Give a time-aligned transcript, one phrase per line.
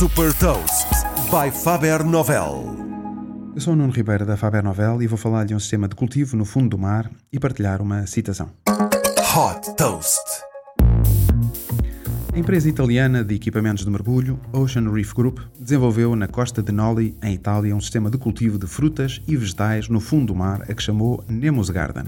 [0.00, 0.88] Super Toast
[1.30, 2.74] by Faber Novel.
[3.54, 5.94] Eu sou o Nuno Ribeiro da Faber Novel e vou falar de um sistema de
[5.94, 8.50] cultivo no fundo do mar e partilhar uma citação.
[8.66, 10.49] Hot Toast.
[12.40, 17.34] Empresa italiana de equipamentos de mergulho, Ocean Reef Group, desenvolveu na costa de Noli, em
[17.34, 20.82] Itália, um sistema de cultivo de frutas e vegetais no fundo do mar a que
[20.82, 22.04] chamou Nemo's Garden.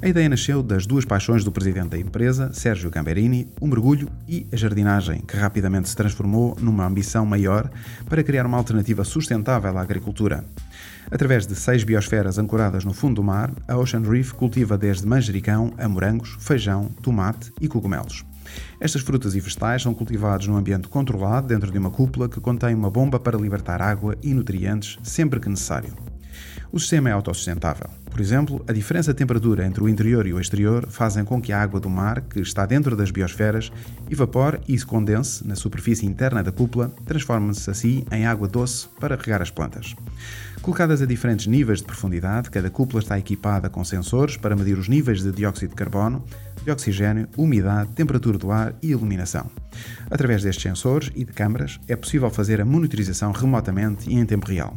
[0.00, 4.46] A ideia nasceu das duas paixões do presidente da empresa, Sérgio Gamberini, o mergulho e
[4.50, 7.70] a jardinagem, que rapidamente se transformou numa ambição maior
[8.08, 10.46] para criar uma alternativa sustentável à agricultura.
[11.10, 15.74] Através de seis biosferas ancoradas no fundo do mar, a Ocean Reef cultiva desde manjericão
[15.76, 18.24] a morangos, feijão, tomate e cogumelos.
[18.80, 22.74] Estas frutas e vegetais são cultivados num ambiente controlado dentro de uma cúpula que contém
[22.74, 25.92] uma bomba para libertar água e nutrientes sempre que necessário.
[26.70, 27.88] O sistema é autossustentável.
[28.10, 31.52] Por exemplo, a diferença de temperatura entre o interior e o exterior fazem com que
[31.52, 33.70] a água do mar, que está dentro das biosferas,
[34.10, 39.16] evapore e se condense na superfície interna da cúpula, transformando-se assim em água doce para
[39.16, 39.94] regar as plantas.
[40.60, 44.88] Colocadas a diferentes níveis de profundidade, cada cúpula está equipada com sensores para medir os
[44.88, 46.24] níveis de dióxido de carbono,
[46.64, 49.50] de oxigênio, umidade, temperatura do ar e iluminação.
[50.10, 54.46] Através destes sensores e de câmaras, é possível fazer a monitorização remotamente e em tempo
[54.46, 54.76] real.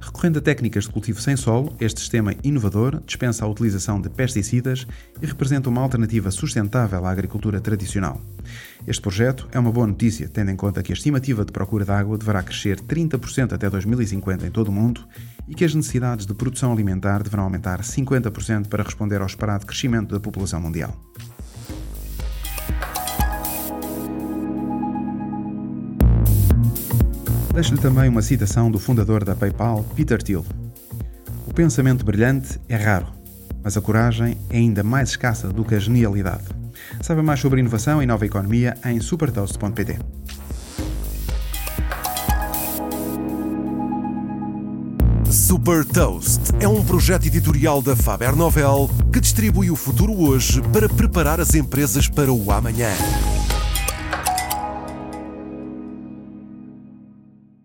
[0.00, 4.86] Recorrendo a técnicas de cultivo sem solo, este sistema inovador dispensa a utilização de pesticidas
[5.20, 8.18] e representa uma alternativa sustentável à agricultura tradicional.
[8.86, 11.90] Este projeto é uma boa notícia, tendo em conta que a estimativa de procura de
[11.90, 15.06] água deverá crescer 30% até 2050 em todo o mundo
[15.46, 20.14] e que as necessidades de produção alimentar deverão aumentar 50% para responder ao esperado crescimento
[20.14, 20.98] da população mundial.
[27.52, 30.44] Deixo-lhe também uma citação do fundador da PayPal, Peter Thiel.
[31.46, 33.08] O pensamento brilhante é raro,
[33.62, 36.44] mas a coragem é ainda mais escassa do que a genialidade.
[37.02, 39.98] Saiba mais sobre inovação e nova economia em supertoast.pt.
[45.30, 50.88] Super Toast é um projeto editorial da Faber Novel que distribui o futuro hoje para
[50.88, 52.90] preparar as empresas para o amanhã.